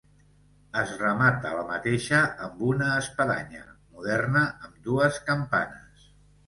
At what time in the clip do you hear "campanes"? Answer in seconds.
5.33-6.15